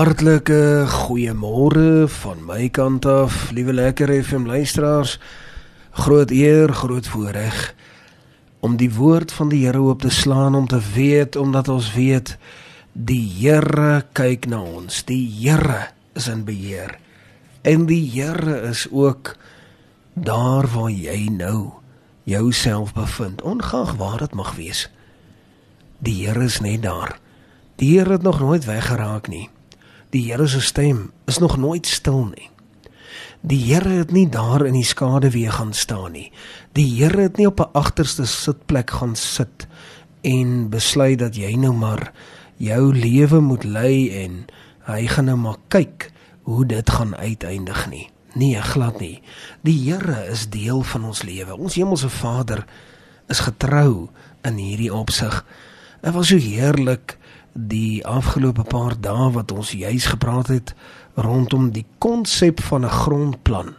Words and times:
Hartlike 0.00 0.86
goeiemôre 0.88 2.06
van 2.08 2.38
my 2.48 2.70
kant 2.72 3.04
af, 3.04 3.50
liewe 3.52 3.74
lekker 3.76 4.08
FM 4.08 4.46
luisteraars. 4.48 5.18
Groot 5.92 6.30
eer, 6.32 6.72
groot 6.72 7.04
voorreg 7.04 7.58
om 8.64 8.78
die 8.80 8.88
woord 8.96 9.32
van 9.32 9.52
die 9.52 9.66
Here 9.66 9.82
op 9.82 10.00
te 10.00 10.08
slaan 10.08 10.56
om 10.56 10.64
te 10.72 10.80
weet 10.94 11.36
omdat 11.36 11.68
ons 11.68 11.90
weet 11.92 12.32
die 12.92 13.20
Here 13.42 14.06
kyk 14.16 14.48
na 14.48 14.62
ons. 14.62 15.04
Die 15.04 15.20
Here 15.36 15.90
is 16.16 16.32
in 16.32 16.46
beheer. 16.48 16.96
En 17.60 17.84
die 17.84 18.00
Here 18.14 18.56
is 18.72 18.86
ook 18.88 19.36
daar 20.16 20.64
waar 20.72 20.96
jy 20.96 21.28
nou 21.28 21.74
jouself 22.24 22.96
bevind, 22.96 23.42
ongeag 23.42 23.98
waar 24.00 24.18
dit 24.24 24.32
mag 24.32 24.56
wees. 24.56 24.88
Die 25.98 26.22
Here 26.24 26.48
is 26.48 26.62
net 26.64 26.88
daar. 26.88 27.18
Die 27.76 27.98
Here 27.98 28.16
het 28.16 28.22
nog 28.24 28.40
nooit 28.40 28.64
weggeraak 28.64 29.28
nie. 29.28 29.50
Die 30.10 30.24
Here 30.26 30.46
se 30.48 30.60
stem 30.60 31.12
is 31.30 31.38
nog 31.38 31.56
nooit 31.56 31.86
stil 31.86 32.24
nie. 32.24 32.48
Die 33.40 33.60
Here 33.68 33.88
het 34.02 34.10
nie 34.10 34.26
daar 34.28 34.64
in 34.66 34.74
die 34.74 34.84
skaduwee 34.84 35.50
gaan 35.54 35.72
staan 35.72 36.12
nie. 36.12 36.32
Die 36.74 36.88
Here 36.98 37.28
het 37.28 37.36
nie 37.38 37.46
op 37.46 37.60
'n 37.60 37.72
agterste 37.72 38.26
sitplek 38.26 38.90
gaan 38.90 39.16
sit 39.16 39.66
en 40.20 40.68
besluit 40.68 41.18
dat 41.18 41.36
jy 41.36 41.54
nou 41.54 41.72
maar 41.72 42.12
jou 42.56 42.94
lewe 42.94 43.40
moet 43.40 43.64
lei 43.64 44.10
en 44.24 44.46
hy 44.84 45.06
gaan 45.06 45.24
nou 45.24 45.36
maar 45.36 45.56
kyk 45.68 46.10
hoe 46.42 46.66
dit 46.66 46.90
gaan 46.90 47.16
uiteindig 47.16 47.90
nie. 47.90 48.10
Nee, 48.34 48.62
glad 48.62 49.00
nie. 49.00 49.22
Die 49.62 49.78
Here 49.78 50.26
is 50.30 50.48
deel 50.48 50.82
van 50.82 51.04
ons 51.04 51.22
lewe. 51.22 51.56
Ons 51.56 51.74
hemelse 51.74 52.08
Vader 52.08 52.64
is 53.28 53.40
getrou 53.40 54.08
in 54.42 54.56
hierdie 54.56 54.94
opsig. 54.94 55.44
Dit 56.00 56.14
was 56.14 56.28
so 56.28 56.36
heerlik 56.36 57.18
die 57.52 58.06
afgelope 58.06 58.62
paar 58.62 58.94
dae 59.00 59.30
wat 59.34 59.52
ons 59.52 59.72
juis 59.72 60.06
gepraat 60.12 60.48
het 60.48 60.74
rondom 61.14 61.70
die 61.74 61.86
konsep 61.98 62.60
van 62.60 62.84
'n 62.84 62.96
grondplan. 63.02 63.74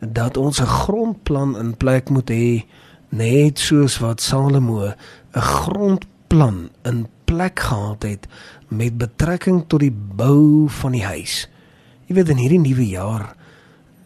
Dat 0.00 0.36
ons 0.36 0.60
'n 0.60 0.66
grondplan 0.66 1.58
in 1.58 1.76
plek 1.76 2.10
moet 2.10 2.30
hê 2.30 2.64
net 3.08 3.58
soos 3.58 3.98
wat 3.98 4.20
Salomo 4.20 4.86
'n 4.86 4.94
grondplan 5.40 6.70
in 6.82 7.06
plek 7.24 7.60
gehad 7.60 8.02
het 8.02 8.26
met 8.68 8.98
betrekking 8.98 9.64
tot 9.66 9.80
die 9.80 9.92
bou 9.92 10.68
van 10.68 10.92
die 10.92 11.04
huis. 11.04 11.48
Jy 12.06 12.14
weet 12.14 12.28
in 12.28 12.36
hierdie 12.36 12.60
nuwe 12.60 12.86
jaar, 12.88 13.36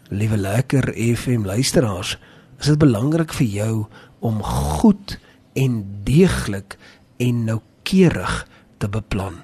liewe 0.08 0.36
lekker 0.36 0.92
FM 0.94 1.44
luisteraars, 1.44 2.18
is 2.58 2.66
dit 2.66 2.78
belangrik 2.78 3.32
vir 3.32 3.46
jou 3.46 3.86
om 4.18 4.42
goed 4.42 5.18
en 5.52 5.84
deeglik 6.04 6.78
en 7.16 7.44
noukeurig 7.92 8.46
te 8.78 8.88
beplan. 8.88 9.42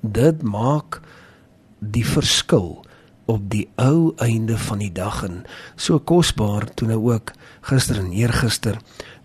Dit 0.00 0.42
maak 0.42 1.00
die 1.80 2.06
verskil 2.06 2.84
op 3.26 3.50
die 3.50 3.68
ou 3.76 4.14
einde 4.22 4.56
van 4.58 4.78
die 4.78 4.92
dag 4.92 5.24
en 5.26 5.44
so 5.76 5.98
kosbaar 5.98 6.68
toe 6.74 6.88
nou 6.88 7.00
ook 7.10 7.32
gister 7.66 7.98
en 7.98 8.12
eergister 8.12 8.78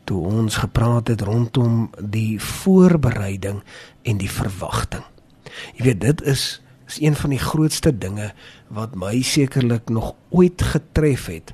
toe 0.05 0.17
ons 0.25 0.57
gepraat 0.57 1.07
het 1.07 1.21
rondom 1.21 1.91
die 1.99 2.39
voorbereiding 2.41 3.61
en 4.03 4.17
die 4.17 4.29
verwagting. 4.29 5.03
Jy 5.77 5.91
weet 5.91 6.01
dit 6.01 6.21
is 6.25 6.61
is 6.85 6.99
een 7.01 7.15
van 7.17 7.31
die 7.33 7.41
grootste 7.41 7.89
dinge 7.97 8.31
wat 8.69 8.93
my 8.95 9.21
sekerlik 9.25 9.89
nog 9.89 10.13
ooit 10.29 10.61
getref 10.61 11.25
het 11.25 11.53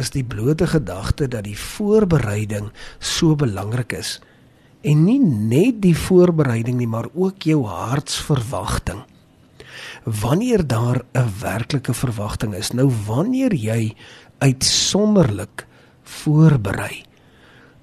is 0.00 0.10
die 0.10 0.24
blote 0.24 0.66
gedagte 0.66 1.28
dat 1.28 1.44
die 1.44 1.58
voorbereiding 1.58 2.70
so 2.98 3.36
belangrik 3.36 3.92
is 3.92 4.20
en 4.82 5.04
nie 5.04 5.20
net 5.20 5.80
die 5.84 5.96
voorbereiding 5.96 6.78
nie, 6.80 6.88
maar 6.88 7.08
ook 7.12 7.42
jou 7.42 7.64
hartsverwagting. 7.66 9.02
Wanneer 10.04 10.66
daar 10.66 11.04
'n 11.12 11.28
werklike 11.40 11.94
verwagting 11.94 12.54
is, 12.54 12.72
nou 12.72 12.90
wanneer 13.06 13.54
jy 13.54 13.94
uitsonderlik 14.38 15.66
voorberei, 16.02 17.04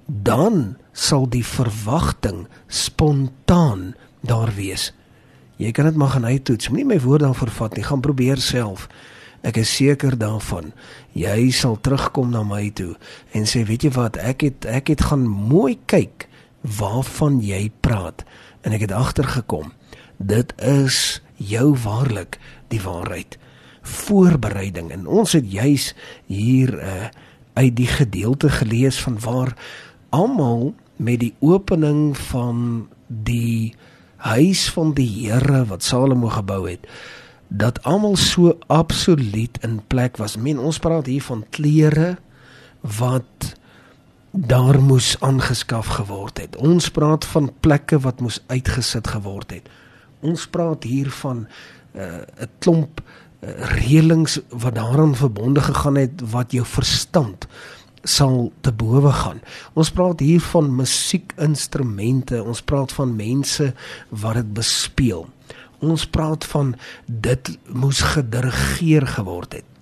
dan 0.06 0.76
sal 0.92 1.28
die 1.28 1.44
verwagting 1.44 2.46
spontaan 2.66 3.94
daar 4.20 4.54
wees. 4.54 4.92
Jy 5.56 5.70
kan 5.70 5.84
dit 5.84 5.96
maar 5.96 6.08
gaan 6.08 6.24
uittoets. 6.24 6.68
Moenie 6.68 6.86
my 6.86 7.00
woord 7.00 7.20
dan 7.20 7.34
vervat 7.34 7.74
nie. 7.76 7.84
Gaan 7.84 8.00
probeer 8.00 8.36
self. 8.36 8.88
Ek 9.42 9.56
is 9.56 9.70
seker 9.76 10.18
daarvan 10.18 10.72
jy 11.18 11.50
sal 11.54 11.78
terugkom 11.82 12.30
na 12.30 12.44
my 12.46 12.68
toe 12.74 12.94
en 13.36 13.46
sê 13.46 13.64
weet 13.66 13.86
jy 13.86 13.92
wat 13.96 14.18
ek 14.22 14.44
het 14.46 14.66
ek 14.66 14.92
het 14.94 15.04
gaan 15.10 15.26
mooi 15.26 15.78
kyk 15.90 16.27
waarvan 16.78 17.40
jy 17.44 17.70
praat. 17.80 18.24
En 18.60 18.74
ek 18.76 18.88
het 18.88 18.92
agtergekom 18.92 19.72
dit 20.18 20.52
is 20.58 21.22
jou 21.38 21.76
waarlik 21.84 22.40
die 22.68 22.80
waarheid. 22.82 23.38
Voorbereiding. 23.82 24.90
En 24.90 25.06
ons 25.06 25.32
het 25.32 25.46
juis 25.52 25.94
hier 26.26 26.74
uh, 26.74 27.06
uit 27.54 27.76
die 27.76 27.86
gedeelte 27.86 28.50
gelees 28.50 28.98
van 29.00 29.20
waar 29.22 29.54
almal 30.10 30.74
met 30.96 31.20
die 31.20 31.34
opening 31.38 32.16
van 32.18 32.88
die 33.06 33.74
huis 34.16 34.66
van 34.74 34.92
die 34.98 35.06
Here 35.06 35.64
wat 35.70 35.86
Salomo 35.86 36.28
gebou 36.28 36.66
het 36.66 36.86
dat 37.48 37.82
almal 37.88 38.16
so 38.16 38.58
absoluut 38.66 39.58
in 39.64 39.80
plek 39.86 40.16
was. 40.16 40.36
Men 40.36 40.58
ons 40.58 40.78
praat 40.78 41.06
hier 41.08 41.22
van 41.22 41.44
klere 41.50 42.18
wat 42.80 43.54
daar 44.30 44.80
moes 44.82 45.16
aangeskaf 45.20 45.86
geword 45.86 46.38
het. 46.38 46.56
Ons 46.56 46.90
praat 46.90 47.24
van 47.24 47.52
plekke 47.60 47.98
wat 47.98 48.20
moes 48.20 48.42
uitgesit 48.46 49.08
geword 49.08 49.50
het. 49.50 49.68
Ons 50.20 50.46
praat 50.46 50.84
hier 50.84 51.10
van 51.10 51.46
uh, 51.94 52.02
'n 52.02 52.24
uh, 52.40 52.46
klomp 52.58 53.00
uh, 53.00 53.50
reëlings 53.78 54.40
wat 54.48 54.74
daaraan 54.74 55.14
verbonde 55.16 55.60
gegaan 55.60 55.96
het 55.96 56.30
wat 56.30 56.52
jou 56.52 56.66
verstand 56.66 57.46
sal 58.02 58.52
te 58.60 58.72
bowe 58.72 59.12
gaan. 59.12 59.40
Ons 59.72 59.90
praat 59.90 60.20
hier 60.20 60.40
van 60.40 60.74
musiekinstrumente, 60.74 62.42
ons 62.44 62.62
praat 62.62 62.92
van 62.92 63.16
mense 63.16 63.74
wat 64.08 64.34
dit 64.34 64.52
bespeel. 64.52 65.26
Ons 65.78 66.06
praat 66.06 66.44
van 66.44 66.74
dit 67.06 67.58
moes 67.72 68.00
gedirigeer 68.00 69.06
geword 69.06 69.52
het 69.52 69.77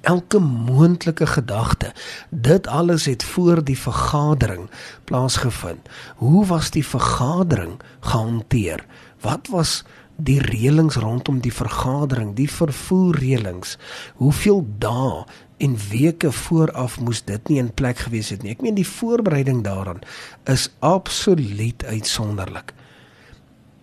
elke 0.00 0.38
moontlike 0.38 1.26
gedagte. 1.26 1.92
Dit 2.30 2.66
alles 2.66 3.04
het 3.04 3.24
voor 3.24 3.64
die 3.64 3.78
vergadering 3.78 4.70
plaasgevind. 5.04 5.88
Hoe 6.16 6.46
was 6.46 6.70
die 6.70 6.86
vergadering 6.86 7.80
gehanteer? 8.00 8.84
Wat 9.20 9.48
was 9.48 9.84
die 10.16 10.40
reëlings 10.40 10.96
rondom 10.96 11.40
die 11.40 11.54
vergadering 11.54 12.34
die 12.34 12.50
vervoerreëlings? 12.50 13.76
Hoeveel 14.14 14.66
dae 14.78 15.24
en 15.56 15.76
weke 15.90 16.32
vooraf 16.32 17.00
moes 17.00 17.24
dit 17.24 17.48
nie 17.48 17.58
in 17.58 17.74
plek 17.74 17.98
gewees 17.98 18.28
het 18.28 18.42
nie? 18.42 18.52
Ek 18.56 18.64
meen 18.64 18.76
die 18.76 18.88
voorbereiding 18.88 19.64
daaraan 19.64 20.00
is 20.44 20.70
absoluut 20.78 21.84
uitsonderlik 21.84 22.74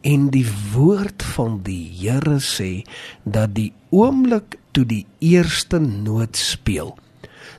en 0.01 0.29
die 0.33 0.45
woord 0.73 1.23
van 1.35 1.61
die 1.65 1.87
Here 1.97 2.39
sê 2.43 2.83
dat 3.23 3.55
die 3.57 3.71
oomblik 3.89 4.57
toe 4.75 4.85
die 4.85 5.05
eerste 5.19 5.79
noot 5.79 6.37
speel. 6.37 6.95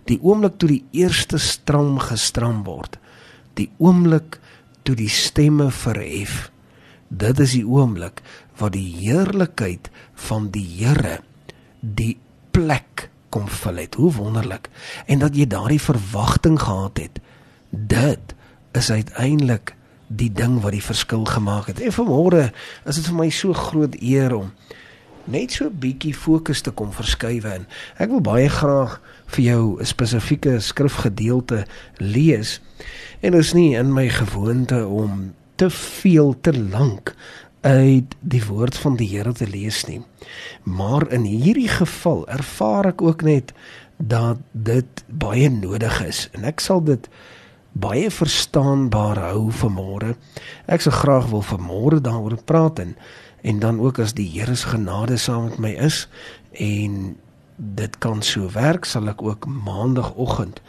Die 0.08 0.18
oomblik 0.22 0.58
toe 0.60 0.70
die 0.70 0.84
eerste 0.96 1.40
stram 1.42 1.98
gestram 2.00 2.62
word. 2.64 2.96
Die 3.58 3.68
oomblik 3.82 4.38
toe 4.86 4.94
die 4.96 5.10
stemme 5.12 5.70
verhef. 5.74 6.48
Dit 7.08 7.40
is 7.40 7.56
die 7.56 7.66
oomblik 7.66 8.22
waar 8.58 8.72
die 8.74 8.86
heerlikheid 9.00 9.90
van 10.28 10.50
die 10.54 10.66
Here 10.78 11.18
die 11.80 12.16
plek 12.52 13.08
kom 13.34 13.48
vul 13.48 13.82
het. 13.82 13.98
Hoe 14.00 14.12
wonderlik. 14.14 14.68
En 15.06 15.20
dat 15.22 15.36
jy 15.36 15.46
daardie 15.46 15.82
verwagting 15.82 16.58
gehad 16.60 16.98
het. 17.02 17.20
Dit 17.70 18.34
is 18.72 18.90
uiteindelik 18.90 19.74
die 20.08 20.32
ding 20.32 20.60
wat 20.60 20.72
die 20.72 20.84
verskil 20.84 21.24
gemaak 21.24 21.66
het. 21.66 21.80
En 21.80 21.92
vanmôre 21.92 22.50
is 22.84 22.96
dit 22.96 23.06
vir 23.06 23.14
my 23.14 23.30
so 23.30 23.52
groot 23.52 23.96
eer 24.00 24.34
om 24.36 24.52
net 25.28 25.52
so 25.52 25.64
'n 25.68 25.78
bietjie 25.78 26.14
fokus 26.14 26.60
te 26.60 26.70
kom 26.70 26.92
verskuif 26.92 27.44
en 27.44 27.66
ek 27.98 28.08
wil 28.08 28.20
baie 28.20 28.48
graag 28.48 29.00
vir 29.26 29.44
jou 29.44 29.80
'n 29.80 29.84
spesifieke 29.84 30.60
skrifgedeelte 30.60 31.66
lees. 31.98 32.60
En 33.20 33.32
dit 33.32 33.40
is 33.40 33.52
nie 33.52 33.76
in 33.76 33.92
my 33.92 34.08
gewoonte 34.08 34.86
om 34.86 35.34
te 35.56 35.70
veel 35.70 36.36
te 36.40 36.52
lank 36.58 37.14
uit 37.60 38.14
die 38.20 38.44
woord 38.44 38.76
van 38.78 38.96
die 38.96 39.08
Here 39.08 39.32
te 39.32 39.46
lees 39.46 39.84
nie. 39.84 40.02
Maar 40.62 41.10
in 41.12 41.22
hierdie 41.22 41.68
geval 41.68 42.28
ervaar 42.28 42.86
ek 42.86 43.02
ook 43.02 43.22
net 43.22 43.52
dat 43.96 44.38
dit 44.52 45.04
baie 45.06 45.50
nodig 45.50 46.06
is. 46.06 46.28
En 46.32 46.44
ek 46.44 46.60
sal 46.60 46.82
dit 46.84 47.08
baie 47.72 48.10
verstaanbaar 48.10 49.18
hou 49.30 49.50
vir 49.50 49.70
môre 49.70 50.16
ek 50.66 50.80
sou 50.80 50.92
graag 50.92 51.30
wil 51.30 51.42
vir 51.42 51.60
môre 51.60 52.00
daaroor 52.00 52.38
praat 52.44 52.78
en 52.78 52.96
en 53.42 53.58
dan 53.62 53.80
ook 53.80 53.98
as 53.98 54.14
die 54.18 54.26
Here 54.26 54.56
se 54.56 54.66
genade 54.66 55.16
saam 55.16 55.44
met 55.48 55.58
my 55.58 55.70
is 55.70 56.08
en 56.52 57.16
dit 57.58 57.98
kan 57.98 58.22
so 58.22 58.50
werk 58.54 58.84
sal 58.84 59.08
ek 59.10 59.22
ook 59.22 59.46
maandagooggend 59.46 60.60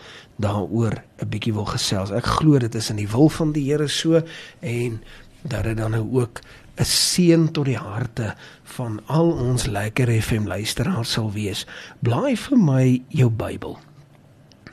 daaroor 0.41 1.03
'n 1.21 1.29
bietjie 1.29 1.53
wil 1.53 1.65
gesels. 1.65 2.11
Ek 2.11 2.25
glo 2.25 2.59
dit 2.59 2.75
is 2.75 2.89
in 2.89 2.95
die 2.95 3.09
wil 3.09 3.29
van 3.29 3.51
die 3.51 3.71
Here 3.71 3.87
so 3.87 4.21
en 4.59 5.01
dat 5.41 5.63
dit 5.63 5.77
dan 5.77 5.91
nou 5.91 6.07
ook 6.11 6.41
'n 6.79 6.85
seën 6.85 7.51
tot 7.51 7.65
die 7.65 7.77
harte 7.77 8.35
van 8.63 9.01
al 9.05 9.31
ons 9.31 9.65
lekker 9.65 10.21
FM 10.21 10.47
luisteraars 10.47 11.11
sal 11.11 11.31
wees. 11.31 11.65
Blaai 11.99 12.37
vir 12.37 12.57
my 12.57 13.01
jou 13.07 13.29
Bybel. 13.29 13.79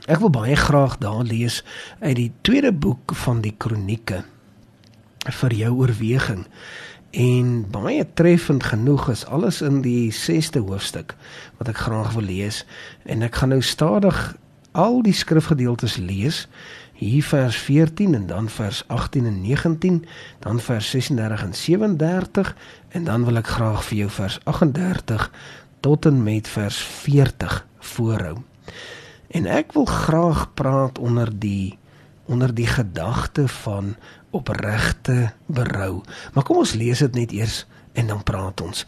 Ek 0.07 0.21
wil 0.23 0.31
baie 0.31 0.55
graag 0.55 0.93
daar 1.03 1.25
lees 1.27 1.63
uit 1.99 2.15
die 2.15 2.31
tweede 2.47 2.71
boek 2.71 3.11
van 3.25 3.41
die 3.43 3.51
Kronieke 3.59 4.21
vir 5.27 5.53
jou 5.53 5.71
oorweging. 5.81 6.45
En 7.11 7.65
baie 7.71 8.05
treffend 8.15 8.63
genoeg 8.71 9.09
is 9.11 9.25
alles 9.27 9.59
in 9.61 9.81
die 9.83 10.07
6ste 10.15 10.63
hoofstuk 10.63 11.11
wat 11.59 11.73
ek 11.73 11.83
graag 11.83 12.13
wil 12.15 12.23
lees 12.23 12.61
en 13.03 13.27
ek 13.27 13.41
gaan 13.41 13.51
nou 13.51 13.59
stadig 13.59 14.21
al 14.71 15.01
die 15.03 15.15
skrifgedeeltes 15.15 15.97
lees 15.99 16.45
hier 16.95 17.27
vers 17.27 17.59
14 17.67 18.15
en 18.15 18.31
dan 18.31 18.47
vers 18.47 18.85
18 18.87 19.27
en 19.27 19.41
19 19.43 20.05
dan 20.45 20.63
vers 20.63 20.91
36 20.95 21.43
en 21.49 21.55
37 21.67 22.53
en 22.95 23.11
dan 23.11 23.27
wil 23.27 23.43
ek 23.43 23.55
graag 23.59 23.83
vir 23.89 24.05
jou 24.05 24.13
vers 24.21 24.39
38 24.47 25.31
tot 25.83 26.07
en 26.07 26.23
met 26.23 26.47
vers 26.47 26.79
40 27.03 27.65
voorhou. 27.91 28.37
En 29.27 29.45
ek 29.45 29.73
wil 29.75 29.85
graag 29.85 30.53
praat 30.53 30.99
onder 30.99 31.31
die 31.39 31.77
onder 32.27 32.51
die 32.51 32.67
gedagte 32.67 33.47
van 33.47 33.95
opregte 34.35 35.31
berou. 35.45 36.03
Maar 36.33 36.43
kom 36.43 36.59
ons 36.59 36.73
lees 36.75 36.99
dit 36.99 37.13
net 37.15 37.31
eers 37.31 37.61
en 37.95 38.11
dan 38.11 38.23
praat 38.23 38.61
ons. 38.61 38.83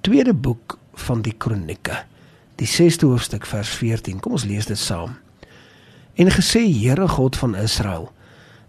Tweede 0.00 0.34
boek 0.34 0.78
van 0.94 1.22
die 1.26 1.34
Kronieke. 1.34 2.04
Die 2.62 2.68
6ste 2.70 3.10
hoofstuk 3.10 3.46
vers 3.46 3.72
14. 3.74 4.20
Kom 4.22 4.38
ons 4.38 4.46
lees 4.46 4.70
dit 4.70 4.78
saam. 4.78 5.16
En 6.14 6.30
gesê 6.30 6.62
Here 6.68 7.08
God 7.08 7.36
van 7.36 7.56
Israel, 7.58 8.10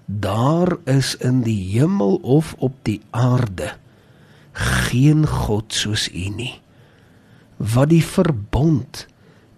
daar 0.06 0.78
is 0.90 1.14
in 1.22 1.44
die 1.46 1.60
hemel 1.78 2.18
of 2.24 2.56
op 2.58 2.74
die 2.88 3.02
aarde 3.10 3.76
geen 4.52 5.28
god 5.28 5.74
soos 5.74 6.10
U 6.12 6.28
nie. 6.36 6.54
Wat 7.58 7.90
die 7.92 8.04
verbond 8.04 9.06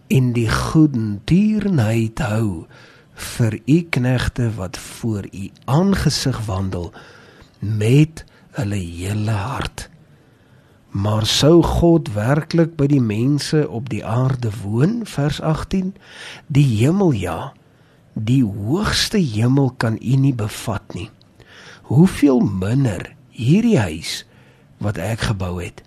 en 0.07 0.33
die 0.33 0.49
goedertierenheid 0.49 2.19
hou 2.19 2.65
vir 3.13 3.59
u 3.65 3.79
knegte 3.89 4.49
wat 4.57 4.77
voor 4.77 5.27
u 5.31 5.49
aangesig 5.65 6.45
wandel 6.45 6.91
met 7.59 8.25
hulle 8.51 8.75
hele 8.75 9.31
hart. 9.31 9.89
Maar 10.93 11.25
sou 11.25 11.63
God 11.63 12.11
werklik 12.13 12.75
by 12.77 12.85
die 12.87 13.01
mense 13.01 13.63
op 13.69 13.89
die 13.89 14.03
aarde 14.05 14.51
woon? 14.61 15.01
Vers 15.09 15.41
18 15.41 15.95
die 16.47 16.67
hemel 16.77 17.11
ja. 17.17 17.53
Die 18.13 18.43
hoogste 18.45 19.17
hemel 19.17 19.71
kan 19.77 19.97
u 20.01 20.15
nie 20.15 20.35
bevat 20.37 20.93
nie. 20.93 21.09
Hoeveel 21.89 22.39
minder 22.39 23.15
hierdie 23.33 23.79
huis 23.79 24.21
wat 24.77 24.97
ek 25.01 25.31
gebou 25.33 25.57
het. 25.63 25.81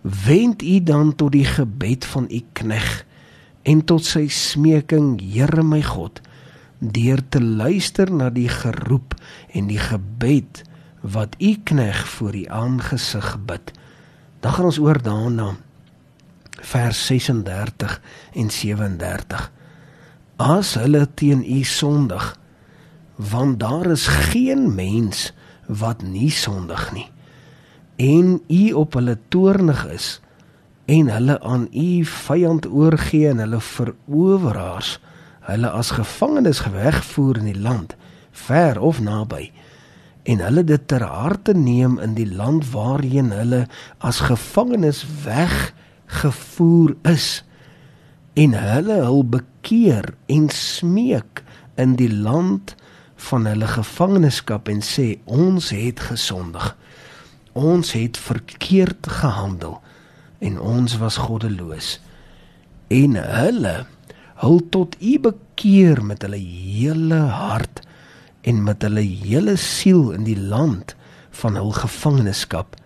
Wend 0.00 0.62
u 0.62 0.78
dan 0.82 1.14
tot 1.14 1.32
die 1.32 1.44
gebed 1.44 2.06
van 2.06 2.30
u 2.30 2.44
knegg 2.52 3.02
en 3.70 3.84
tot 3.86 4.04
sy 4.06 4.26
smeking 4.32 5.20
Here 5.22 5.62
my 5.62 5.82
God 5.86 6.20
deur 6.80 7.20
te 7.28 7.42
luister 7.44 8.08
na 8.08 8.30
die 8.32 8.48
geroep 8.48 9.14
en 9.52 9.68
die 9.68 9.80
gebed 9.80 10.62
wat 11.00 11.36
u 11.38 11.52
knegg 11.68 12.00
voor 12.16 12.36
u 12.36 12.44
aangesig 12.48 13.34
bid. 13.44 13.72
Dan 14.40 14.52
gaan 14.56 14.70
ons 14.70 14.80
oor 14.80 15.00
daarna 15.04 15.50
vers 16.60 17.06
36 17.06 18.00
en 18.32 18.50
37. 18.50 19.44
As 20.40 20.74
hulle 20.80 21.04
teen 21.14 21.44
u 21.44 21.62
sondig, 21.64 22.36
want 23.16 23.60
daar 23.60 23.90
is 23.92 24.06
geen 24.32 24.70
mens 24.74 25.30
wat 25.68 26.02
nie 26.02 26.30
sondig 26.32 26.92
nie. 26.96 27.08
En 28.00 28.40
u 28.48 28.72
op 28.72 28.96
hulle 28.96 29.18
toornig 29.28 29.84
is 29.92 30.20
en 30.86 31.10
hulle 31.10 31.40
aan 31.40 31.68
u 31.72 32.04
vyand 32.04 32.66
oorgee 32.66 33.28
en 33.28 33.42
hulle 33.44 33.60
veroweraars 33.60 34.98
hulle 35.50 35.70
as 35.70 35.90
gevangenes 35.96 36.62
wegvoer 36.72 37.42
in 37.42 37.50
die 37.52 37.60
land 37.60 37.96
ver 38.46 38.80
of 38.80 39.00
naby 39.00 39.50
en 40.22 40.42
hulle 40.44 40.64
dit 40.64 40.88
ter 40.88 41.02
harte 41.02 41.54
neem 41.56 41.98
in 41.98 42.14
die 42.14 42.28
land 42.28 42.70
waarheen 42.72 43.32
hulle 43.34 43.66
as 43.98 44.20
gevangenes 44.30 45.04
weggevoer 45.24 46.96
is 47.08 47.40
en 48.34 48.54
hulle 48.54 49.00
hul 49.04 49.24
bekeer 49.24 50.12
en 50.26 50.48
smeek 50.54 51.42
in 51.80 51.96
die 51.98 52.12
land 52.12 52.74
van 53.28 53.46
hulle 53.46 53.68
gevangenskap 53.68 54.68
en 54.72 54.80
sê 54.84 55.18
ons 55.24 55.70
het 55.74 56.00
gesondig. 56.00 56.72
Ons 57.52 57.92
het 57.92 58.16
verkeerd 58.16 59.08
gehandel 59.20 59.80
en 60.40 60.60
ons 60.60 60.96
was 61.00 61.16
goddeloos. 61.20 61.98
En 62.88 63.16
hulle 63.20 63.76
hul 64.40 64.60
tot 64.72 64.96
u 65.00 65.18
bekeer 65.20 66.00
met 66.04 66.24
hulle 66.24 66.40
hele 66.40 67.20
hart 67.28 67.82
en 68.48 68.62
met 68.64 68.82
hulle 68.82 69.04
hele 69.04 69.56
siel 69.60 70.10
in 70.16 70.24
die 70.24 70.38
land 70.38 70.96
van 71.42 71.58
hul 71.60 71.74
gevangenskap 71.76 72.78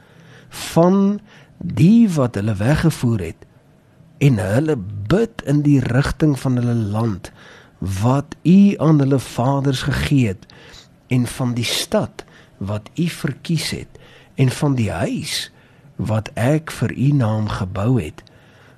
van 0.75 1.21
die 1.59 2.09
wat 2.17 2.35
hulle 2.39 2.57
weggevoer 2.59 3.23
het. 3.31 3.47
En 4.19 4.39
hulle 4.43 4.77
bid 5.09 5.43
in 5.47 5.63
die 5.63 5.79
rigting 5.81 6.35
van 6.41 6.59
hulle 6.59 6.75
land 6.75 7.31
wat 8.05 8.35
u 8.43 8.75
aan 8.83 8.99
hulle 8.99 9.19
vaders 9.19 9.87
gegee 9.87 10.35
het 10.35 10.47
en 11.13 11.27
van 11.27 11.55
die 11.55 11.69
stad 11.69 12.25
wat 12.59 12.91
u 12.99 13.07
verkies 13.09 13.71
het 13.71 14.01
en 14.35 14.51
van 14.51 14.75
die 14.75 14.91
huis 14.91 15.51
wat 15.97 16.31
ek 16.35 16.71
vir 16.71 16.93
u 16.93 17.11
naam 17.13 17.49
gebou 17.49 18.01
het 18.03 18.25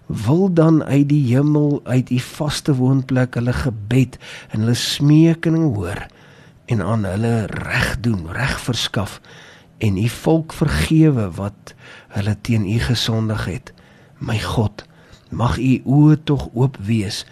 wil 0.06 0.52
dan 0.52 0.84
uit 0.84 1.08
die 1.08 1.34
hemel 1.34 1.80
uit 1.84 2.10
u 2.10 2.18
vaste 2.18 2.74
woonplek 2.74 3.34
hulle 3.34 3.52
gebed 3.52 4.18
en 4.50 4.62
hulle 4.62 4.78
smeeking 4.78 5.58
hoor 5.74 6.06
en 6.66 6.82
aan 6.82 7.04
hulle 7.04 7.46
reg 7.46 7.96
doen, 8.00 8.26
reg 8.30 8.60
verskaf 8.60 9.20
en 9.78 9.98
u 9.98 10.08
volk 10.08 10.52
vergewe 10.52 11.30
wat 11.38 11.74
hulle 12.14 12.36
teen 12.40 12.66
u 12.66 12.78
gesondig 12.78 13.44
het. 13.44 13.72
My 14.18 14.38
God, 14.38 14.86
mag 15.30 15.58
u 15.58 15.82
oë 15.84 16.22
tog 16.24 16.48
oop 16.54 16.78
wees 16.86 17.24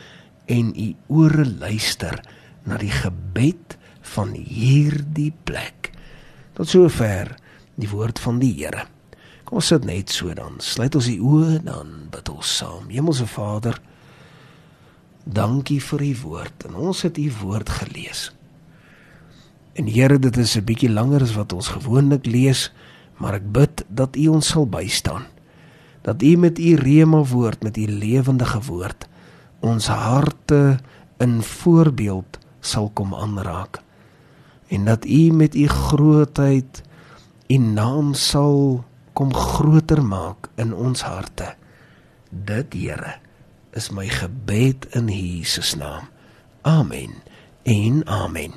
en 0.51 0.75
u 0.77 0.91
ore 1.07 1.47
luister 1.47 2.21
na 2.67 2.79
die 2.79 2.93
gebed 2.93 3.79
van 4.15 4.35
hierdie 4.35 5.33
plek. 5.45 5.93
Tot 6.55 6.69
sover 6.69 7.37
die 7.75 7.89
woord 7.91 8.19
van 8.19 8.43
die 8.43 8.53
Here. 8.59 8.85
Kom 9.45 9.61
ons 9.61 9.67
sit 9.67 9.85
net 9.85 10.13
so 10.13 10.33
dan. 10.35 10.57
Sluit 10.65 10.95
ons 10.95 11.09
die 11.09 11.21
oë 11.21 11.61
dan 11.67 12.09
bid 12.13 12.31
ons 12.33 12.57
saam. 12.59 12.89
Hemelse 12.89 13.27
Vader, 13.29 13.81
dankie 15.25 15.81
vir 15.81 16.03
u 16.03 16.15
woord 16.23 16.67
en 16.69 16.79
ons 16.91 17.05
het 17.05 17.19
u 17.19 17.29
woord 17.43 17.69
gelees. 17.81 18.31
En 19.75 19.89
Here, 19.91 20.19
dit 20.19 20.37
is 20.37 20.57
'n 20.57 20.65
bietjie 20.65 20.91
langer 20.91 21.23
as 21.23 21.35
wat 21.35 21.53
ons 21.53 21.69
gewoonlik 21.69 22.27
lees, 22.27 22.73
maar 23.19 23.35
ek 23.35 23.53
bid 23.53 23.85
dat 23.89 24.17
u 24.17 24.29
ons 24.29 24.47
sal 24.47 24.67
bystaan. 24.67 25.25
Dat 26.03 26.23
u 26.23 26.37
met 26.37 26.59
u 26.59 26.77
rema 26.77 27.23
woord, 27.23 27.63
met 27.63 27.77
u 27.77 27.87
lewendige 27.87 28.61
woord 28.61 29.09
ons 29.65 29.87
harte 29.87 30.79
in 31.19 31.43
voorbeeld 31.43 32.39
sal 32.61 32.91
kom 32.95 33.15
aanraak. 33.15 33.81
En 34.69 34.85
dat 34.85 35.05
u 35.05 35.31
met 35.33 35.55
u 35.55 35.67
grootheid 35.67 36.83
u 37.49 37.57
naam 37.57 38.15
sal 38.15 38.85
kom 39.15 39.31
groter 39.35 40.03
maak 40.03 40.49
in 40.59 40.75
ons 40.75 41.05
harte. 41.07 41.55
Dit 42.31 42.75
Here 42.75 43.17
is 43.75 43.91
my 43.95 44.09
gebed 44.11 44.87
in 44.95 45.09
Jesus 45.09 45.75
naam. 45.79 46.11
Amen. 46.63 47.23
En 47.63 48.03
amen. 48.07 48.55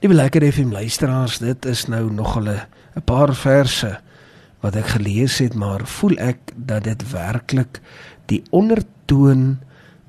Liewe 0.00 0.16
lekker 0.16 0.44
FM 0.52 0.72
luisteraars, 0.72 1.38
dit 1.38 1.64
is 1.64 1.86
nou 1.86 2.12
nog 2.12 2.36
'n 2.40 2.66
paar 3.04 3.34
verse 3.34 4.00
wat 4.60 4.76
ek 4.76 4.86
gelees 4.86 5.38
het, 5.38 5.54
maar 5.54 5.86
voel 5.86 6.16
ek 6.16 6.38
dat 6.56 6.84
dit 6.84 7.10
werklik 7.10 7.80
die 8.26 8.42
ondertoon 8.50 9.58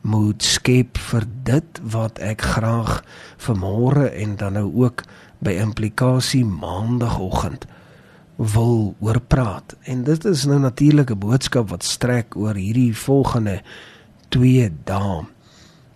moet 0.01 0.43
skep 0.43 0.97
vir 0.97 1.23
dit 1.43 1.79
wat 1.81 2.19
ek 2.19 2.41
graag 2.41 3.03
vanmôre 3.37 4.13
en 4.13 4.35
dan 4.35 4.53
nou 4.53 4.71
ook 4.83 5.03
by 5.39 5.51
implikasie 5.51 6.45
maandagooggend 6.45 7.65
wil 8.35 8.95
oor 8.99 9.19
praat. 9.21 9.75
En 9.81 10.03
dit 10.03 10.25
is 10.25 10.45
nou 10.45 10.59
natuurlik 10.59 11.09
'n 11.11 11.19
boodskap 11.19 11.69
wat 11.69 11.83
strek 11.83 12.35
oor 12.35 12.55
hierdie 12.55 12.97
volgende 12.97 13.61
2 14.29 14.71
dae. 14.83 15.23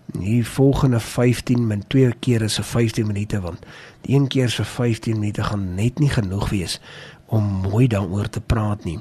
Die 0.06 0.46
volgende 0.46 1.00
15 1.00 1.66
min 1.66 1.84
2 1.86 2.14
keer 2.20 2.42
is 2.42 2.58
'n 2.58 2.62
15 2.62 3.06
minute 3.06 3.40
want 3.40 3.66
die 4.00 4.16
een 4.16 4.26
keer 4.26 4.48
se 4.48 4.64
15 4.64 5.18
minute 5.18 5.44
gaan 5.44 5.74
net 5.74 5.98
nie 5.98 6.08
genoeg 6.08 6.48
wees 6.48 6.80
om 7.26 7.44
mooi 7.44 7.86
daaroor 7.86 8.28
te 8.28 8.40
praat 8.40 8.84
nie. 8.84 8.98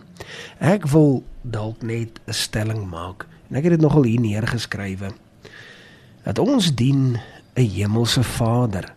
Ek 0.60 0.88
wil 0.88 1.24
dalk 1.42 1.82
net 1.82 2.20
'n 2.28 2.34
stelling 2.34 2.90
maak 2.90 3.28
en 3.50 3.56
ek 3.56 3.64
het 3.64 3.72
dit 3.72 3.82
nogal 3.82 4.04
hier 4.04 4.20
neergeskrywe 4.20 5.12
dat 6.24 6.40
ons 6.40 6.76
dien 6.76 7.18
'n 7.56 7.70
hemelse 7.70 8.24
Vader 8.24 8.94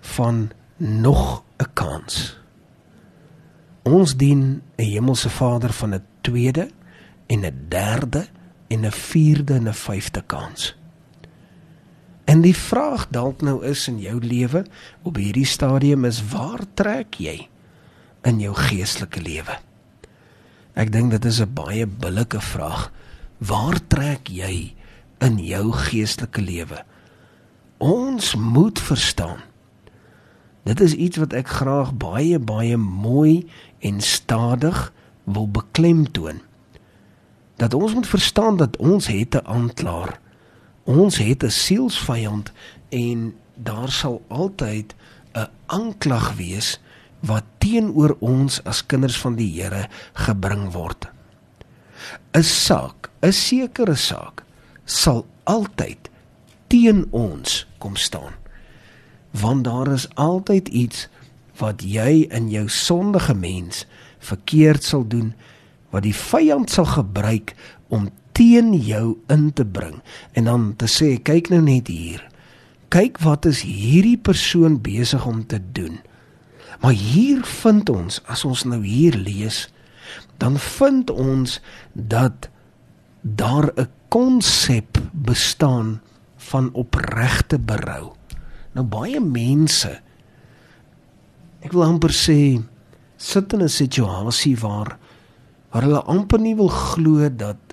van 0.00 0.50
nog 0.76 1.42
'n 1.58 1.70
kans 1.72 2.41
Ons 3.82 4.16
dien 4.16 4.62
'n 4.76 4.82
hemelse 4.82 5.30
Vader 5.30 5.72
van 5.72 5.94
'n 5.94 6.04
tweede 6.20 6.70
en 7.26 7.44
'n 7.44 7.66
derde 7.68 8.26
en 8.68 8.86
'n 8.86 8.92
vierde 8.92 9.54
en 9.54 9.68
'n 9.68 9.74
vyfde 9.74 10.22
kans. 10.26 10.76
En 12.24 12.40
die 12.40 12.56
vraag 12.56 13.08
dalk 13.10 13.42
nou 13.42 13.64
is 13.64 13.88
in 13.88 13.98
jou 13.98 14.20
lewe 14.24 14.64
op 15.02 15.16
hierdie 15.16 15.46
stadium 15.46 16.04
is 16.04 16.22
waar 16.30 16.62
trek 16.74 17.14
jy 17.14 17.48
in 18.22 18.40
jou 18.40 18.54
geestelike 18.54 19.20
lewe? 19.20 19.58
Ek 20.72 20.92
dink 20.92 21.10
dit 21.10 21.24
is 21.24 21.40
'n 21.40 21.52
baie 21.52 21.86
billike 21.86 22.40
vraag. 22.40 22.92
Waar 23.38 23.86
trek 23.86 24.28
jy 24.28 24.74
in 25.18 25.38
jou 25.38 25.72
geestelike 25.72 26.40
lewe? 26.40 26.84
Ons 27.78 28.34
moet 28.34 28.80
verstaan. 28.80 29.42
Dit 30.62 30.80
is 30.80 30.94
iets 30.94 31.16
wat 31.16 31.32
ek 31.32 31.48
graag 31.48 31.94
baie 31.94 32.38
baie 32.38 32.76
mooi 32.76 33.50
en 33.82 34.00
stadig 34.00 34.92
wil 35.24 35.48
beklemtoon. 35.50 36.40
Dat 37.56 37.74
ons 37.74 37.94
moet 37.94 38.06
verstaan 38.06 38.56
dat 38.56 38.76
ons 38.76 39.06
het 39.06 39.34
'n 39.34 39.46
aanklaer. 39.46 40.18
Ons 40.84 41.18
het 41.18 41.44
'n 41.44 41.50
sielsvyand 41.50 42.52
en 42.88 43.34
daar 43.54 43.90
sal 43.90 44.22
altyd 44.28 44.94
'n 45.32 45.48
aanklag 45.66 46.34
wees 46.36 46.80
wat 47.20 47.44
teenoor 47.58 48.16
ons 48.18 48.64
as 48.64 48.86
kinders 48.86 49.18
van 49.18 49.34
die 49.34 49.62
Here 49.62 49.88
gebring 50.12 50.72
word. 50.72 51.10
'n 52.32 52.42
Saak, 52.42 53.10
'n 53.20 53.32
sekere 53.32 53.94
saak 53.94 54.42
sal 54.84 55.26
altyd 55.44 56.10
teen 56.66 57.06
ons 57.10 57.66
kom 57.78 57.96
staan. 57.96 58.34
Want 59.30 59.64
daar 59.64 59.92
is 59.92 60.08
altyd 60.14 60.68
iets 60.68 61.08
wat 61.60 61.82
jy 61.82 62.26
in 62.30 62.50
jou 62.50 62.68
sondige 62.68 63.34
mens 63.34 63.86
verkeerd 64.18 64.84
sal 64.84 65.04
doen 65.08 65.32
wat 65.90 66.06
die 66.06 66.16
vyand 66.16 66.70
sal 66.70 66.88
gebruik 66.88 67.54
om 67.92 68.08
teen 68.32 68.72
jou 68.72 69.18
in 69.28 69.52
te 69.52 69.64
bring. 69.64 70.00
En 70.32 70.48
dan 70.48 70.72
te 70.76 70.88
sê 70.88 71.18
kyk 71.20 71.50
nou 71.52 71.60
net 71.60 71.90
hier. 71.92 72.22
Kyk 72.88 73.20
wat 73.24 73.44
is 73.48 73.60
hierdie 73.66 74.16
persoon 74.16 74.80
besig 74.80 75.26
om 75.26 75.44
te 75.46 75.60
doen. 75.72 76.00
Maar 76.80 76.96
hier 76.96 77.44
vind 77.44 77.90
ons 77.92 78.22
as 78.24 78.44
ons 78.48 78.64
nou 78.64 78.80
hier 78.84 79.16
lees 79.16 79.66
dan 80.42 80.58
vind 80.58 81.10
ons 81.10 81.60
dat 81.92 82.48
daar 83.20 83.70
'n 83.76 83.88
konsep 84.08 84.98
bestaan 85.12 86.00
van 86.36 86.72
opregte 86.72 87.58
berou. 87.58 88.12
Nou 88.72 88.86
baie 88.86 89.20
mense 89.20 90.00
ek 91.62 91.72
wil 91.72 91.86
amper 91.86 92.10
sê 92.10 92.62
sit 93.16 93.52
in 93.54 93.62
'n 93.62 93.68
situasie 93.68 94.56
waar 94.58 94.98
waar 95.70 95.82
hulle 95.86 96.02
amper 96.04 96.40
nie 96.40 96.56
wil 96.56 96.68
glo 96.68 97.28
dat 97.28 97.72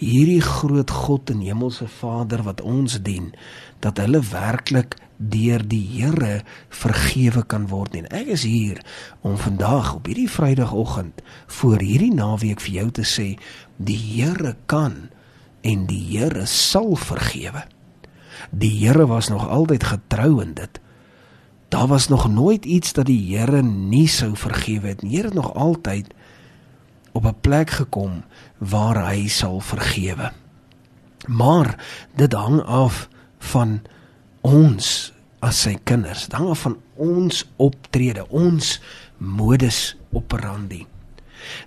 hierdie 0.00 0.40
groot 0.40 0.90
God 0.90 1.30
en 1.30 1.40
hemelse 1.44 1.88
Vader 1.88 2.42
wat 2.42 2.60
ons 2.60 3.02
dien 3.04 3.32
dat 3.80 3.98
hulle 4.00 4.20
werklik 4.20 4.96
deur 5.20 5.60
die 5.68 5.84
Here 5.84 6.40
vergewe 6.72 7.42
kan 7.44 7.66
word 7.68 7.92
nie. 7.92 8.04
Ek 8.08 8.32
is 8.32 8.44
hier 8.48 8.80
om 9.20 9.36
vandag 9.36 9.94
op 9.98 10.08
hierdie 10.08 10.30
Vrydagoggend 10.30 11.20
voor 11.46 11.84
hierdie 11.84 12.14
naweek 12.14 12.60
vir 12.64 12.74
jou 12.80 12.88
te 13.00 13.04
sê 13.04 13.28
die 13.76 13.98
Here 14.00 14.56
kan 14.66 15.10
en 15.60 15.84
die 15.86 16.00
Here 16.16 16.46
sal 16.48 16.96
vergewe. 16.96 17.66
Die 18.50 18.72
Here 18.80 19.06
was 19.06 19.28
nog 19.28 19.48
altyd 19.48 19.84
getrou 19.84 20.40
in 20.40 20.54
dit. 20.56 20.80
Daar 21.70 21.86
was 21.86 22.08
nog 22.08 22.26
nooit 22.28 22.64
iets 22.64 22.92
dat 22.92 23.06
die 23.06 23.36
Here 23.36 23.62
nie 23.62 24.08
sou 24.08 24.34
vergewe 24.36 24.88
het 24.88 25.02
nie. 25.02 25.10
Hier 25.10 25.24
het 25.24 25.34
nog 25.34 25.54
altyd 25.54 26.10
op 27.12 27.24
'n 27.24 27.40
plek 27.40 27.70
gekom 27.70 28.24
waar 28.58 29.06
hy 29.06 29.28
sal 29.28 29.60
vergewe. 29.60 30.32
Maar 31.26 31.78
dit 32.14 32.32
hang 32.32 32.60
af 32.62 33.08
van 33.38 33.82
ons 34.40 35.12
as 35.38 35.60
sy 35.60 35.78
kinders. 35.84 36.24
Dit 36.24 36.32
hang 36.32 36.48
af 36.48 36.60
van 36.60 36.76
ons 36.94 37.46
optrede, 37.56 38.28
ons 38.28 38.80
modus 39.16 39.96
operandi. 40.12 40.86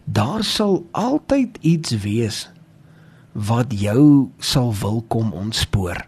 Daar 0.04 0.44
sal 0.44 0.86
altyd 0.92 1.58
iets 1.62 1.90
wees 2.04 2.52
wat 3.32 3.74
jou 3.80 4.30
sal 4.38 4.74
wil 4.76 5.04
kom 5.08 5.34
ontspoor. 5.34 6.06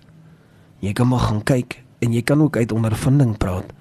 Jy 0.80 0.94
kan 0.94 1.08
maar 1.08 1.20
gaan 1.20 1.44
kyk 1.44 1.84
en 2.00 2.14
jy 2.14 2.22
kan 2.22 2.42
ook 2.42 2.58
uit 2.58 2.72
ondervinding 2.72 3.38
praat. 3.38 3.74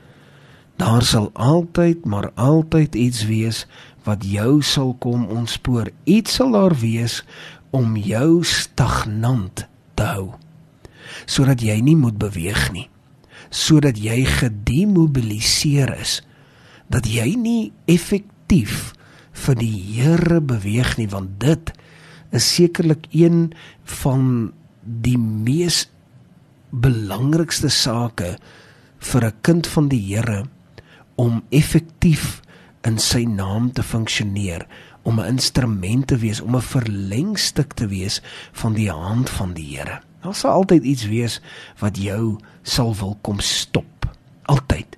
Daar 0.76 1.02
sal 1.02 1.31
altyd 1.33 2.04
maar 2.04 2.33
altyd 2.35 2.95
iets 2.95 3.25
wees 3.31 3.66
wat 4.04 4.25
jou 4.26 4.62
sal 4.62 4.95
kom 4.99 5.26
ontspoor. 5.31 5.90
Iets 6.04 6.35
sal 6.35 6.50
daar 6.50 6.75
wees 6.78 7.23
om 7.71 7.97
jou 7.97 8.43
stagnant 8.45 9.66
te 9.95 10.02
hou. 10.02 10.35
Sodat 11.26 11.62
jy 11.62 11.78
nie 11.81 11.97
moet 11.97 12.19
beweeg 12.19 12.73
nie. 12.75 12.88
Sodat 13.50 13.99
jy 14.02 14.25
gedemobiliseer 14.26 15.95
is. 16.00 16.19
Dat 16.90 17.07
jy 17.07 17.35
nie 17.38 17.73
effektief 17.87 18.93
vir 19.45 19.59
die 19.59 19.75
Here 19.95 20.40
beweeg 20.43 20.97
nie 20.99 21.09
want 21.11 21.38
dit 21.43 21.73
is 22.35 22.47
sekerlik 22.57 23.07
een 23.14 23.52
van 24.02 24.52
die 24.83 25.19
mees 25.19 25.85
belangrikste 26.71 27.71
sake 27.71 28.35
vir 28.99 29.25
'n 29.25 29.38
kind 29.43 29.66
van 29.66 29.88
die 29.88 30.02
Here 30.11 30.45
om 31.14 31.42
effektief 31.50 32.40
in 32.85 32.99
sy 32.99 33.25
naam 33.25 33.73
te 33.73 33.83
funksioneer, 33.83 34.66
om 35.02 35.21
'n 35.21 35.26
instrument 35.26 36.06
te 36.06 36.16
wees, 36.16 36.40
om 36.40 36.56
'n 36.56 36.62
verlengstuk 36.62 37.73
te 37.73 37.87
wees 37.87 38.23
van 38.52 38.73
die 38.73 38.90
hand 38.90 39.30
van 39.30 39.52
die 39.52 39.76
Here. 39.76 40.00
Daar 40.21 40.35
sal 40.35 40.50
altyd 40.50 40.85
iets 40.85 41.06
wees 41.06 41.40
wat 41.78 41.97
jou 41.97 42.38
sal 42.62 42.94
wil 42.94 43.18
kom 43.21 43.40
stop. 43.40 44.09
Altyd. 44.42 44.97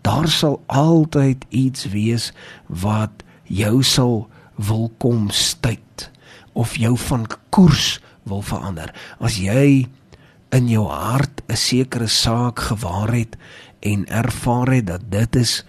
Daar 0.00 0.28
sal 0.28 0.62
altyd 0.66 1.44
iets 1.48 1.86
wees 1.90 2.32
wat 2.66 3.22
jou 3.42 3.82
sal 3.82 4.28
wil 4.54 4.92
kom 4.98 5.30
stuit 5.30 6.10
of 6.52 6.76
jou 6.76 6.96
van 6.98 7.26
koers 7.48 8.00
wil 8.22 8.42
verander. 8.42 8.94
As 9.20 9.36
jy 9.38 9.86
in 10.50 10.68
jou 10.68 10.86
hart 10.88 11.42
'n 11.48 11.56
sekere 11.56 12.06
saak 12.06 12.58
gewaar 12.58 13.12
het 13.12 13.36
en 13.86 14.06
ervaar 14.06 14.72
het 14.74 14.86
dat 14.86 15.06
dit 15.12 15.36
is 15.36 15.60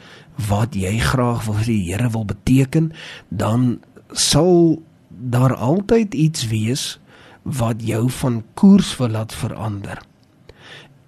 wat 0.49 0.75
jy 0.77 0.97
graag 1.01 1.45
wil 1.45 1.57
vir 1.61 1.69
die 1.71 1.83
Here 1.89 2.09
wil 2.13 2.25
beteken, 2.29 2.91
dan 3.29 3.79
sal 4.11 4.81
daar 5.09 5.55
altyd 5.55 6.13
iets 6.13 6.47
wees 6.51 6.99
wat 7.43 7.81
jou 7.81 8.05
van 8.19 8.43
koers 8.53 8.91
wil 8.99 9.09
laat 9.15 9.33
verander. 9.33 10.01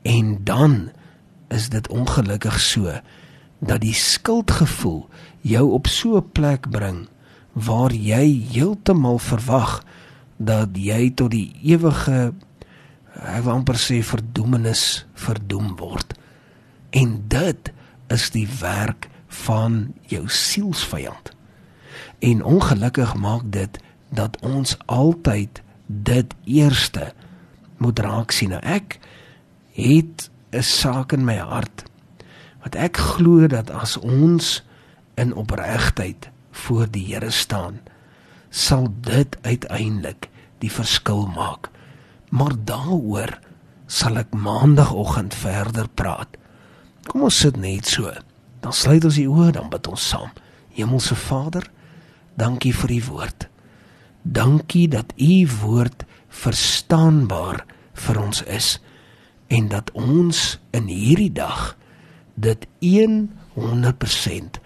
En 0.01 0.39
dan 0.44 0.89
is 1.48 1.70
dit 1.70 1.88
ongelukkig 1.88 2.60
so 2.62 2.94
dat 3.60 3.82
die 3.82 3.94
skuldgevoel 3.94 5.08
jou 5.42 5.72
op 5.72 5.88
so 5.88 6.18
'n 6.18 6.32
plek 6.32 6.70
bring 6.70 7.08
waar 7.54 7.92
jy 7.94 8.46
heeltemal 8.51 9.20
verwag 9.20 9.84
dat 10.38 10.70
jy 10.74 11.12
tot 11.12 11.32
die 11.32 11.51
ewige 11.63 12.34
ek 13.20 13.44
wil 13.44 13.54
amper 13.54 13.75
sê 13.75 14.00
verdoemenis 14.04 15.06
verdoem 15.13 15.75
word. 15.75 16.19
En 16.89 17.24
dit 17.27 17.72
is 18.08 18.29
die 18.31 18.48
werk 18.60 19.10
van 19.27 19.93
jou 20.10 20.24
sielsvyand. 20.27 21.31
En 22.19 22.43
ongelukkig 22.43 23.15
maak 23.15 23.41
dit 23.46 23.79
dat 24.10 24.39
ons 24.41 24.77
altyd 24.86 25.62
dit 25.86 26.34
eerste 26.43 27.13
moet 27.77 28.00
raak 28.00 28.31
sien. 28.31 28.50
Nou 28.50 28.62
ek 28.62 29.00
het 29.74 30.29
'n 30.51 30.62
saak 30.62 31.12
in 31.12 31.24
my 31.25 31.38
hart 31.38 31.84
wat 32.63 32.75
ek 32.75 32.98
glo 32.98 33.48
dat 33.48 33.69
as 33.72 33.98
ons 33.98 34.63
in 35.15 35.34
opregtheid 35.34 36.29
voor 36.51 36.88
die 36.91 37.05
Here 37.13 37.31
staan, 37.31 37.79
sal 38.50 38.88
dit 39.01 39.38
uiteindelik 39.41 40.29
die 40.58 40.72
verskil 40.72 41.27
maak. 41.36 41.69
Maar 42.29 42.53
daaroor 42.63 43.39
sal 43.88 44.17
ek 44.17 44.34
maandagooggend 44.36 45.34
verder 45.34 45.88
praat. 45.88 46.38
Kom 47.10 47.25
ons 47.25 47.39
sit 47.42 47.58
net 47.58 47.89
so. 47.89 48.12
Dan 48.62 48.75
sluit 48.75 49.06
ons 49.08 49.18
die 49.18 49.28
oë, 49.30 49.51
dan 49.58 49.70
bid 49.72 49.88
ons 49.89 50.10
saam. 50.12 50.30
Hemelse 50.78 51.16
Vader, 51.18 51.66
dankie 52.38 52.74
vir 52.75 52.94
u 52.94 53.01
woord. 53.10 53.48
Dankie 54.22 54.88
dat 54.92 55.13
u 55.18 55.48
woord 55.63 56.06
verstaanbaar 56.30 57.66
vir 58.06 58.22
ons 58.22 58.44
is 58.46 58.78
en 59.50 59.68
dat 59.72 59.89
ons 59.98 60.60
in 60.78 60.86
hierdie 60.92 61.32
dag 61.34 61.74
dit 62.38 62.68
100% 62.86 64.60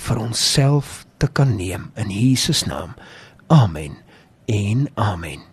vir 0.00 0.16
onsself 0.18 1.04
te 1.20 1.28
kan 1.28 1.56
neem 1.56 1.90
in 2.00 2.10
Jesus 2.10 2.64
naam. 2.64 2.96
Amen. 3.52 4.00
En 4.46 4.88
amen. 4.94 5.44